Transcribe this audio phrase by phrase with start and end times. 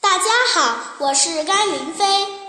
[0.00, 2.04] 大家好，我是甘云飞。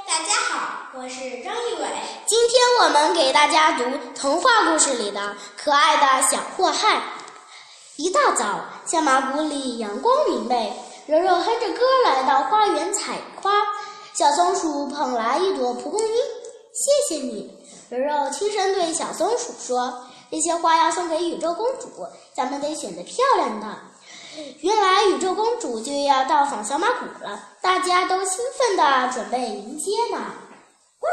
[0.07, 1.87] 大家好，我是张一伟。
[2.27, 3.83] 今天我们给大家读
[4.15, 7.01] 童话故事里的可爱的小祸害。
[7.95, 10.71] 一大早，小马谷里阳光明媚，
[11.07, 13.51] 柔柔哼着歌来到花园采花。
[14.13, 16.15] 小松鼠捧来一朵蒲公英，
[16.73, 17.57] 谢谢你。
[17.89, 23.67] 柔柔轻声对小松鼠说：“这些花要送给宇宙公主，咱们得选择漂亮的。”
[24.61, 30.21] 原来宇宙公主就要到访小马谷了，大家都兴奋地准备迎接呢。
[30.99, 31.07] 咕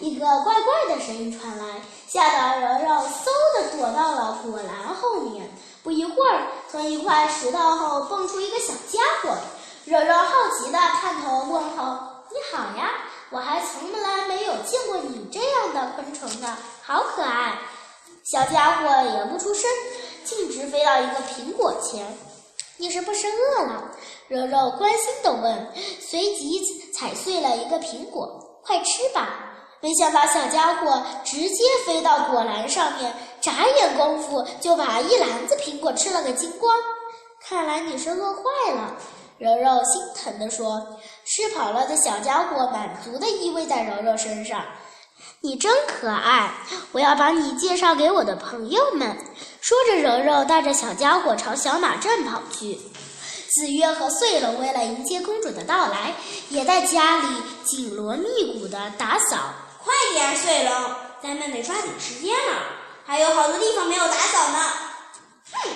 [0.00, 1.64] 咚，一个怪怪的声音传来，
[2.08, 5.48] 吓得柔柔嗖地躲到了果篮后面。
[5.82, 9.36] 不一会儿，从一块石头后蹦出一个小家伙。
[9.84, 11.98] 柔柔好奇地探头问候
[12.30, 12.90] ：“你好呀，
[13.30, 17.58] 我还从来没有见过你这样的昆虫呢，好可爱！”
[18.24, 19.68] 小家伙也不出声，
[20.24, 22.06] 径直飞到一个苹果前。
[22.76, 23.90] 你是不是饿了？
[24.28, 25.68] 柔柔关心地问，
[26.00, 26.60] 随即
[26.92, 29.48] 踩碎了一个苹果，快吃吧。
[29.80, 36.76] 没想到小家伙直接飞到果篮上面，眨眼功夫就把一篮子苹果吃了个精光。
[37.40, 38.96] 看来你是饿坏了，
[39.38, 40.80] 柔柔心疼地说。
[41.24, 44.64] 吃饱了的小家伙满足地依偎在柔柔身上。
[45.44, 46.54] 你真可爱，
[46.92, 49.18] 我要把你介绍给我的朋友们。
[49.60, 52.78] 说着，柔柔带着小家伙朝小马镇跑去。
[53.50, 56.14] 紫月和穗龙为了迎接公主的到来，
[56.48, 57.26] 也在家里
[57.64, 59.36] 紧锣密鼓地打扫。
[59.82, 60.72] 快点，穗龙，
[61.20, 62.58] 咱们得抓紧时间了，
[63.04, 64.58] 还有好多地方没有打扫呢。
[65.54, 65.70] 哼，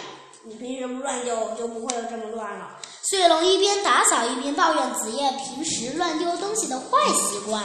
[0.45, 2.69] 你平时不乱丢，就不会有这么乱了。
[3.03, 7.65] 穗龙一边打扫一边抱怨紫月平时乱丢东西的坏习惯。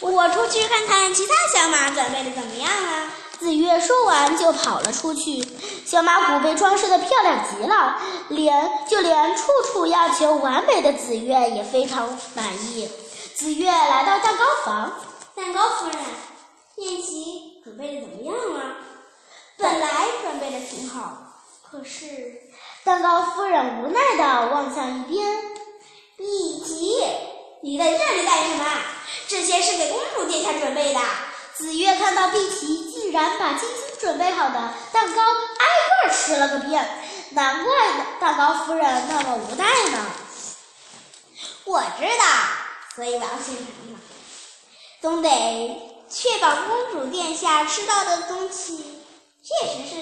[0.00, 3.10] 我出去看看其他小马准备的怎么样了。
[3.38, 5.42] 紫月说完就跑了出去。
[5.84, 12.88] 小马谷被装饰的漂亮极了，连就连处处要求完美的紫月也非常满意。
[13.34, 14.92] 紫月来到蛋糕房，
[15.34, 15.96] 蛋糕夫人，
[16.76, 18.76] 宴席准备的怎么样啊？
[19.58, 19.88] 本来
[20.22, 21.18] 准备的挺好，
[21.70, 22.40] 可是
[22.84, 25.26] 蛋糕夫人无奈的望向一边。
[26.18, 26.96] 以及，
[27.62, 28.64] 你在这里干什么？
[29.28, 31.00] 这些是给公主殿下准备的。
[31.54, 36.86] 紫月看到碧琪竟然把精心准备好的蛋糕挨个吃了个遍，
[37.30, 37.74] 难怪
[38.20, 40.06] 蛋糕夫人那么无奈呢。
[41.64, 42.24] 我知道，
[42.94, 43.98] 所以我要现场嘛，
[45.00, 49.02] 总得确保公主殿下吃到的东西
[49.42, 49.96] 确实是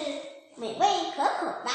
[0.56, 0.86] 美味
[1.16, 1.70] 可口吧。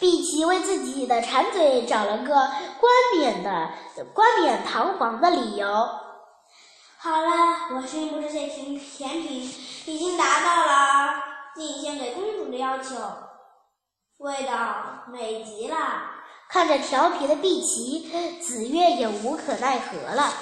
[0.00, 3.70] 碧琪为自己的馋嘴找了个冠冕的
[4.12, 5.88] 冠冕堂皇的理由。
[7.00, 9.54] 好了，我宣布这些甜甜品
[9.86, 11.14] 已经达到了
[11.54, 12.96] 进献给公主的要求，
[14.18, 15.76] 味道美极了。
[16.50, 18.10] 看着调皮的碧琪，
[18.42, 20.32] 紫月也无可奈何了。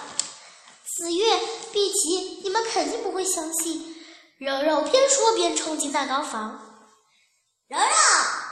[0.82, 1.38] 紫月、
[1.74, 3.94] 碧琪，你们肯定不会相信。
[4.38, 6.58] 柔柔边说边冲进蛋糕房。
[7.68, 7.84] 柔柔，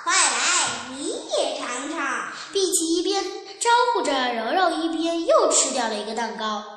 [0.02, 2.32] 快来，你也尝尝。
[2.52, 3.24] 碧琪一边
[3.58, 6.73] 招呼着柔柔，一边又吃掉了一个蛋糕。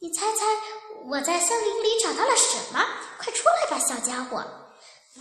[0.00, 0.46] 你猜猜
[1.06, 2.78] 我在森林里找到了什么？
[3.18, 4.44] 快出来吧，小家伙！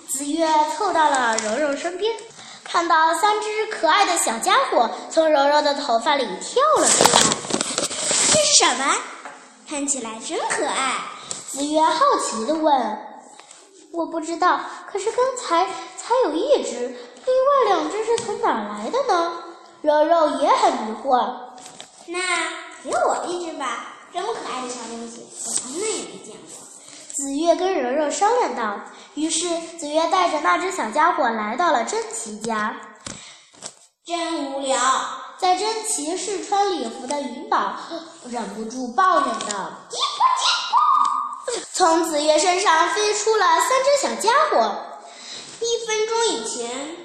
[0.08, 2.16] 紫月凑到了柔柔身边，
[2.64, 7.20] 看到三只可爱的小家伙从柔柔的头发里跳了出来。
[8.32, 8.96] 这是什么？
[9.68, 10.94] 看起来真可爱。
[11.50, 13.00] 紫月好奇地问
[13.92, 14.60] ：“我不知道，
[14.92, 15.66] 可是刚才
[15.98, 16.78] 才有一只，
[17.26, 19.44] 另外两只是从哪儿来的呢？”
[19.82, 21.34] 柔柔也很疑惑。
[22.06, 22.20] 那
[22.84, 23.96] 给我一只吧。
[24.18, 26.66] 这么可爱的小东西，我从来也没见过。
[27.14, 28.80] 紫月跟柔柔商量道。
[29.14, 29.48] 于是
[29.80, 32.76] 紫月带着那只小家伙来到了珍奇家。
[34.04, 34.80] 真无聊，
[35.38, 37.76] 在珍奇试穿礼服的云宝
[38.28, 39.70] 忍不住抱怨道
[41.74, 44.76] ：“从紫月身上飞出了三只小家伙。
[45.60, 46.96] 一分钟以前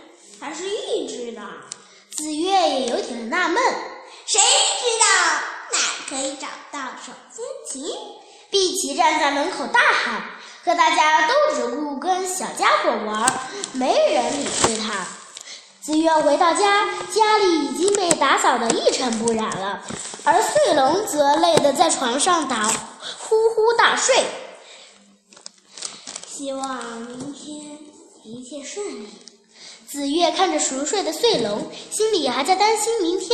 [0.41, 1.43] 还是一只的。”
[2.17, 3.63] 紫月也有点纳闷
[4.25, 5.05] ：“谁知道？”
[6.09, 7.85] 可以找到手风琴？
[8.51, 10.23] 碧琪站在门口大喊，
[10.63, 13.33] 可大家都只顾跟小家伙玩，
[13.73, 15.07] 没人理会他。
[15.81, 19.83] 紫月回到家，家里已经被打扫得一尘不染了，
[20.23, 22.71] 而穗龙则累得在床上打
[23.19, 24.15] 呼呼大睡。
[26.29, 27.79] 希望明天
[28.23, 29.09] 一切顺利。
[29.89, 33.31] 紫月看着熟睡的穗龙，心里还在担心明天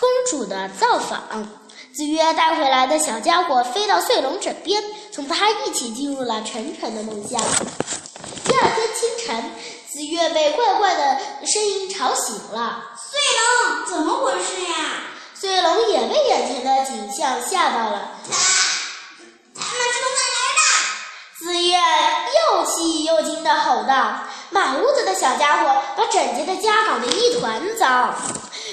[0.00, 1.59] 公主的造访。
[1.92, 4.80] 紫月带回来的小家伙飞到穗龙枕边，
[5.12, 7.40] 同他一起进入了沉沉的梦乡。
[8.44, 9.50] 第二天清晨，
[9.90, 12.84] 紫月被怪怪的声音吵醒了。
[12.96, 15.02] 穗龙，怎么回事呀？
[15.34, 18.12] 碎龙也被眼前的景象吓到了。
[19.56, 20.62] 他们是从哪来的？
[21.40, 21.76] 紫月
[22.36, 24.20] 又气又惊地吼道
[24.50, 28.14] ：“满屋子的小家伙把整洁的家搞得一团糟。”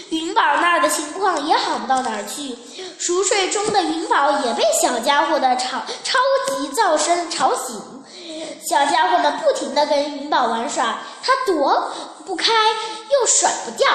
[0.10, 2.58] 云宝那儿的情况也好不到哪儿去，
[2.98, 6.18] 熟睡中的云宝也被小家伙的吵超
[6.48, 7.82] 级噪声吵醒。
[8.70, 11.92] 小家伙们不停地跟云宝玩耍，他躲
[12.26, 12.52] 不开
[13.12, 13.88] 又甩不掉。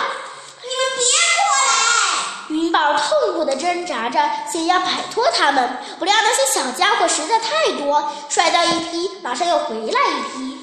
[0.62, 1.04] 你们别
[1.38, 2.56] 过来！
[2.56, 4.18] 云宝痛苦地挣扎着，
[4.52, 10.58] 想要摆脱他们，不料那些小家伙实在太多，甩掉一批，马上又回来一批。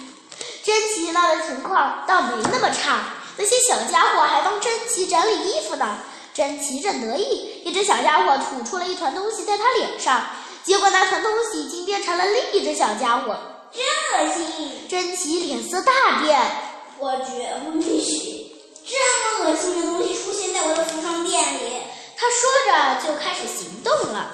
[0.64, 3.00] 珍奇那的情况倒没那么差，
[3.40, 5.98] 那些小家伙还帮珍奇整理衣服呢。
[6.34, 10.22] 珍奇正得意，一只小家伙吐出了一团东西在他脸上，
[10.64, 13.38] 结果那团东西竟变成了另一只小家伙。
[13.72, 13.82] 真
[14.20, 14.88] 恶心！
[14.90, 16.40] 珍奇脸色大变，
[16.98, 18.52] 我绝不允许
[18.86, 21.82] 这么恶心的东西出现在我的服装店里。
[22.18, 24.32] 他说着就开始行动了。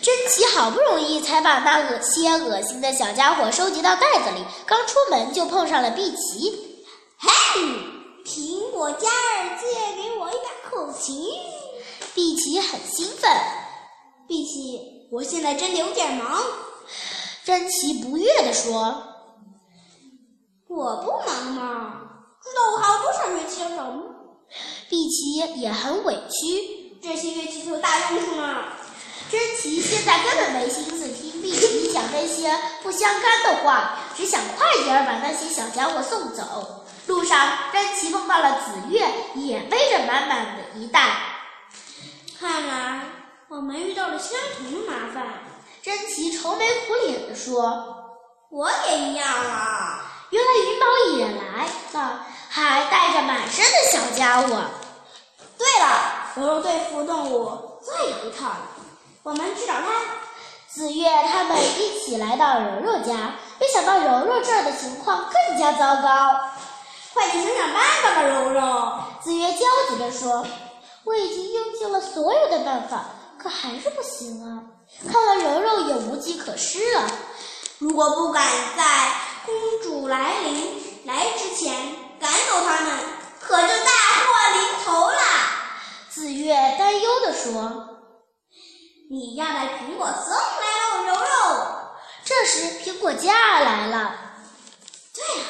[0.00, 6.84] 珍奇好不容易才把那恶些恶心的小家伙收集到袋子里，刚出门就碰上了碧琪。
[7.18, 7.60] 嘿，
[8.26, 11.28] 苹果嘉儿，借给我一把口琴。
[12.12, 13.30] 碧琪很兴奋。
[14.26, 16.42] 碧琪，我现在真的有点忙。
[17.44, 19.00] 珍奇不悦地说
[20.66, 22.02] ：“我不忙嘛，
[22.42, 24.02] 知道我还有多少乐器要找吗？”
[24.90, 28.64] 碧琪也很委屈，这些乐器可有大用处呢。
[29.30, 32.52] 珍奇现在根本没心思听碧琪讲这些
[32.82, 36.84] 不相干的话，只想快点把那些小家伙送走。
[37.06, 37.38] 路上，
[37.72, 41.00] 珍奇碰到了紫月，也背着满满的一袋。
[42.38, 43.00] 看来
[43.48, 45.24] 我们遇到了相同的麻烦。
[45.82, 48.12] 珍奇愁眉苦脸地说
[48.50, 50.86] ：“我也一样啊。”原来云宝
[51.16, 54.64] 也来了，还带着满身的小家伙。
[55.56, 58.68] 对了，柔柔对付动物最有一套了，
[59.22, 59.86] 我们去找他。
[60.68, 66.40] 紫月他们一起来到柔柔家，没想到柔柔这儿的情况更加糟糕。
[67.16, 69.00] 快点想想办法吧，柔柔！
[69.22, 70.46] 紫月焦急地说
[71.04, 73.06] ：“我已经用尽了所有的办法，
[73.38, 74.60] 可还是不行啊！
[75.10, 77.10] 看来柔柔也无计可施了。
[77.78, 78.44] 如果不赶
[78.76, 79.14] 在
[79.46, 81.74] 公主来临来之前
[82.20, 82.98] 赶走他们，
[83.40, 83.90] 可就大
[84.26, 85.16] 祸临头了。”
[86.12, 87.96] 紫月担忧地说
[89.10, 91.66] ：“你要的苹果送来了，柔柔。”
[92.26, 94.14] 这时，苹果嘉儿来了。
[95.14, 95.44] 对呀，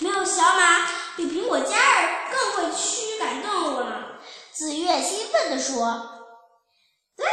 [0.00, 1.03] 没有小马。
[1.16, 3.92] 比苹果嘉儿更会驱赶动物呢，
[4.52, 5.86] 紫月兴奋地说
[7.16, 7.26] ：“对，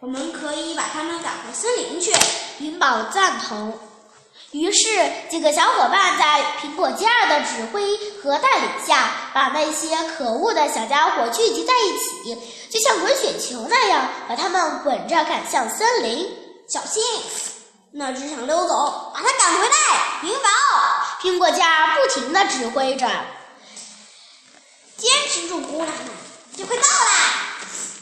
[0.00, 2.12] 我们可以把它们赶回森林去。”
[2.60, 3.78] 云宝赞同。
[4.52, 4.88] 于是
[5.28, 12.34] 几个小伙伴在苹果嘉儿的指挥和带领下，把那些可恶的小家伙聚集在一起，
[12.70, 16.26] 就像滚雪球那样，把他们滚着赶向森林。
[16.68, 17.02] 小心，
[17.92, 20.48] 那只想溜走，把它赶回来，云宝。
[21.24, 23.08] 苹果嘉不停地指挥着，
[24.98, 25.96] 坚持住，姑娘们，
[26.54, 27.56] 就快到啦！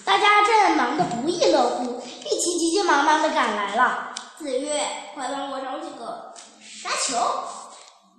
[0.04, 4.12] 大家正忙得不亦乐乎，碧琪急急忙忙地赶来了。
[4.36, 4.84] 紫月，
[5.14, 6.34] 快帮我找几个
[6.82, 7.16] 沙球！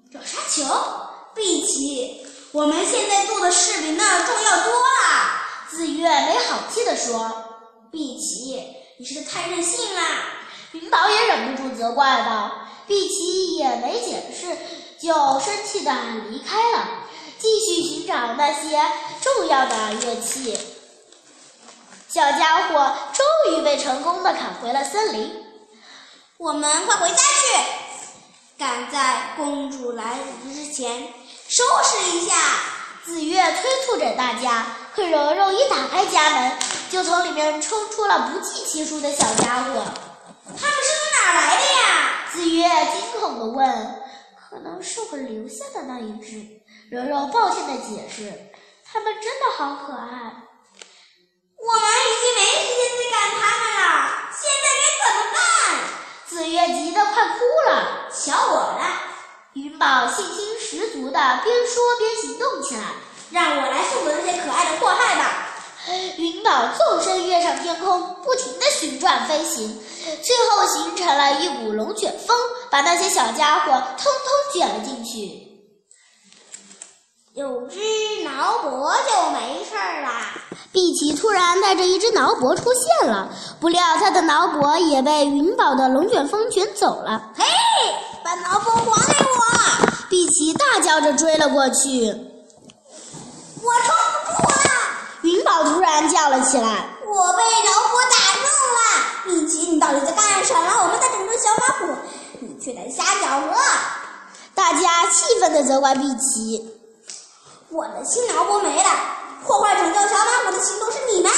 [0.10, 0.64] 找沙球！
[1.36, 5.42] 碧琪，我们现在做的事比那重要多了。
[5.70, 7.60] 紫月没好气地说
[7.92, 8.64] ：“碧琪，
[8.98, 10.02] 你是太任性啦！”
[10.72, 12.60] 云宝也忍不住责怪道。
[12.86, 14.58] 碧琪也没解释，
[15.04, 15.92] 就生气的
[16.30, 16.88] 离开了，
[17.38, 18.82] 继续寻找那些
[19.22, 20.58] 重要的乐器。
[22.08, 25.44] 小家伙终于被成功的赶回了森林。
[26.38, 27.60] 我们快回家去，
[28.58, 31.14] 赶在公主来临之前
[31.50, 32.36] 收拾一下。
[33.04, 36.58] 紫月催促着大家，可柔柔一打开家门，
[36.90, 39.84] 就从里面冲出了不计其数的小家伙。
[40.46, 42.30] 他们是从哪来的呀？
[42.32, 43.68] 紫月惊恐地问
[44.54, 48.32] ：“可能是我留下的那一只。”柔柔抱歉的解释
[48.86, 50.06] ：“它们真的好可爱。”
[51.58, 55.42] 我们已经没时间再赶它们了，现在该怎么办？
[56.28, 58.12] 紫月急得快哭了。
[58.14, 58.84] 瞧我的！
[59.54, 62.84] 云宝信心十足的边说边行动起来。
[63.32, 65.43] 让我来送走那些可爱的祸害吧！
[66.18, 69.80] 云宝纵身跃上天空，不停地旋转飞行，
[70.24, 72.36] 最后形成了一股龙卷风，
[72.70, 75.52] 把那些小家伙通通卷了进去。
[77.34, 77.80] 有只
[78.24, 80.34] 挠脖就没事儿啦。
[80.72, 87.32] 碧琪突然带着一只挠脖出现了，不料他的挠脖也被云宝的龙卷风卷走了。
[87.36, 87.44] 嘿，
[88.24, 89.88] 把挠脖还给我！
[90.10, 92.06] 碧琪大叫着追了过去。
[93.62, 93.64] 我撑不住了！
[93.64, 94.03] 云
[95.54, 98.44] 宝突然叫了起来：“我被老虎打中
[98.74, 98.82] 了！
[99.26, 100.82] 米奇你到底在干什么？
[100.82, 101.94] 我们在拯救小马虎，
[102.40, 103.56] 你却在瞎搅和。
[104.56, 106.68] 大家气愤地责怪碧琪。
[107.70, 108.90] 我的新老婆没了，
[109.46, 111.32] 破坏拯救小马虎的行动是你们。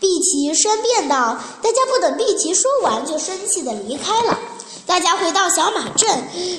[0.00, 1.36] 碧琪申辩道。
[1.62, 4.38] 大家不等碧琪说完，就生气地离开了。
[4.86, 6.08] 大家回到小马镇，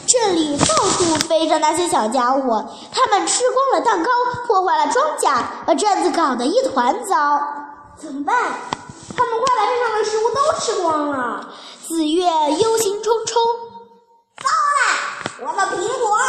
[0.05, 4.10] 镇里到处飞着那些小家伙，他们吃光了蛋糕，
[4.46, 7.41] 破坏了庄稼，把镇子搞得一团糟。
[7.98, 8.36] 怎么办？
[9.15, 11.50] 他们快把镇上的食物都吃光了。
[11.88, 13.34] 紫月忧心忡忡。
[14.43, 16.19] 糟了，我的苹果！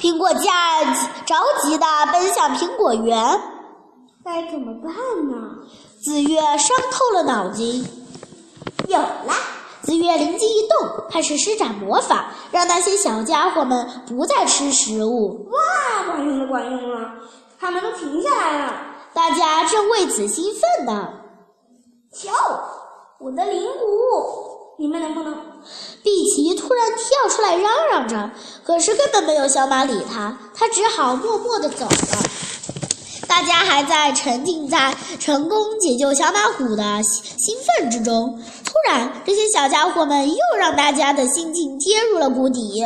[0.00, 0.82] 苹果架
[1.24, 3.40] 着急地奔向苹果园。
[4.24, 4.92] 该怎么办
[5.30, 5.36] 呢？
[6.02, 7.86] 紫月伤透了脑筋。
[8.88, 9.34] 有了。
[9.88, 15.48] 紫月灵机一动，开始施展魔法，让那些小家伙们不再吃食物。
[15.50, 17.10] 哇，管用了，管用了！
[17.58, 18.72] 他们都停下来了。
[19.14, 21.08] 大家正为此兴奋呢。
[22.12, 22.30] 瞧，
[23.18, 25.34] 我的灵骨，你们能不能？
[26.02, 28.30] 碧琪突然跳出来嚷嚷着，
[28.66, 32.28] 可是根本没有小马理他，他只好默默的走了。
[33.38, 38.36] 大家还在沉浸在成功解救小马虎的兴奋之中。
[38.64, 42.84] 突然，这些小家伙们又让大家的心情跌入了谷底。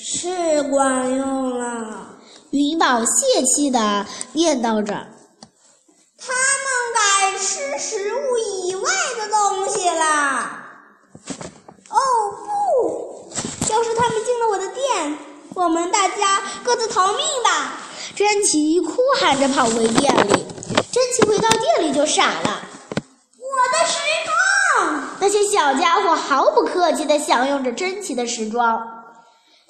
[0.00, 2.06] 是管用了，
[2.50, 4.94] 云宝泄气的念叨着
[6.16, 8.82] ：“他们该吃食物以外
[9.18, 10.52] 的东西了。”
[11.90, 11.98] 哦
[12.46, 13.32] 不！
[13.72, 15.18] 要是他们进了我的店，
[15.56, 17.74] 我们大家各自逃命吧！
[18.18, 20.44] 珍奇哭喊着跑回店里。
[20.90, 22.60] 珍奇回到店里就傻了。
[23.36, 25.04] 我的时装！
[25.20, 28.76] 那些小家伙毫不客气地享用着珍奇的时装。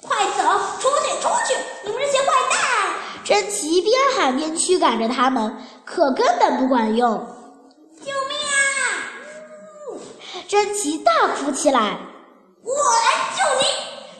[0.01, 0.41] 快走，
[0.79, 1.53] 出去，出去！
[1.85, 2.59] 你们这些坏蛋！
[3.23, 7.07] 珍奇边喊边驱赶着他们，可根本不管用。
[8.03, 10.01] 救命啊！
[10.47, 11.99] 珍奇大哭起来。
[12.63, 13.67] 我来救你！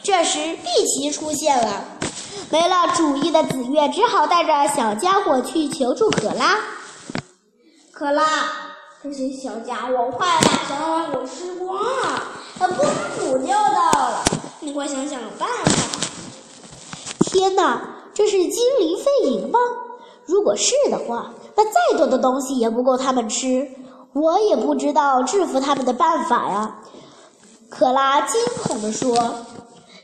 [0.03, 1.83] 这时，碧琪出现了。
[2.49, 6.57] 没了主意的紫月只好带着小家伙去求助可拉。
[7.91, 8.23] 可拉。
[9.01, 12.21] 这些小家伙快把小马虎吃光了，
[12.59, 12.85] 那公
[13.17, 14.25] 主就到了。
[14.59, 15.71] 你快想想办法！
[17.21, 17.81] 天哪，
[18.13, 19.57] 这是精灵飞营吗？
[20.25, 23.65] 如果是的话，那再多的东西也不够他们吃。
[24.11, 26.75] 我也不知道制服他们的办法呀。
[27.69, 29.15] 可拉惊恐地说：“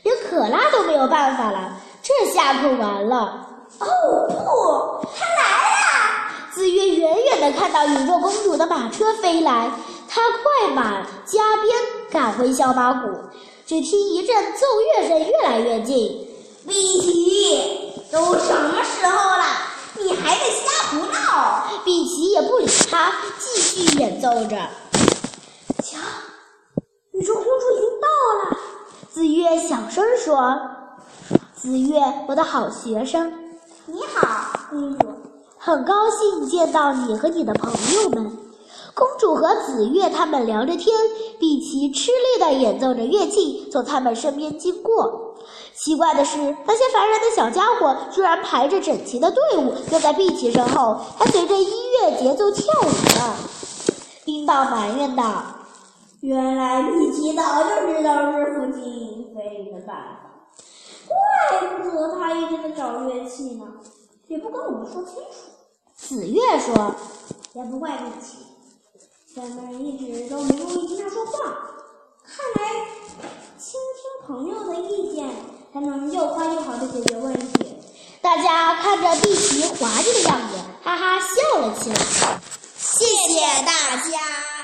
[0.04, 3.48] 连可拉都没有办法了，这下可完了！”
[3.80, 3.86] 哦
[4.28, 6.30] 不，他来了！
[6.54, 9.70] 紫月远远地看到宇宙公主的马车飞来，
[10.08, 11.76] 她快马加鞭
[12.08, 13.08] 赶回小马谷。
[13.66, 14.60] 只听一阵奏
[14.94, 16.28] 乐声越来越近。
[16.66, 19.44] 碧琪，都什么时候了，
[19.94, 21.64] 你还在瞎胡闹？
[21.84, 24.56] 比奇也不理他，继续演奏着。
[25.82, 25.98] 瞧，
[27.12, 28.06] 宇宙公主已经到
[28.38, 28.56] 了。
[29.12, 30.56] 紫月小声说
[31.66, 33.32] ：“紫月，我的好学生，
[33.86, 35.08] 你好，公主。”
[35.58, 38.30] 很高兴见到你和你的朋友们。
[38.94, 40.96] 公主和紫月他们聊着天，
[41.40, 45.34] 碧琪吃力地演奏着乐器，从他们身边经过。
[45.74, 51.68] 奇怪的是，那些烦人的小家伙居然排着整齐的队伍，跟在碧琪身后，还随着音
[52.00, 52.86] 乐节奏跳舞
[53.18, 53.34] 呢。
[54.24, 55.42] 冰棒埋怨道
[56.22, 60.20] ：“原来碧琪早就知道这附近飞的办法，
[61.86, 63.64] 怪不得他一直在找乐器呢，
[64.26, 65.50] 也不跟我们说清楚。”
[65.96, 66.94] 紫月说
[67.54, 68.38] ：“也不怪你琪，
[69.34, 71.32] 咱们一直都没注意听他说话。
[72.24, 72.86] 看来
[73.56, 75.30] 倾听朋友的意见，
[75.72, 77.76] 才能又快又好的解决问题。”
[78.20, 81.96] 大家看着碧琪滑稽的样子，哈哈笑了起来。
[82.76, 84.55] 谢谢大家。